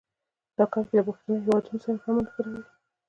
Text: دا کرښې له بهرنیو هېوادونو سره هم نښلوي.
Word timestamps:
دا 0.57 0.65
کرښې 0.71 0.93
له 0.97 1.03
بهرنیو 1.07 1.43
هېوادونو 1.43 1.79
سره 1.85 1.97
هم 2.03 2.15
نښلوي. 2.25 2.61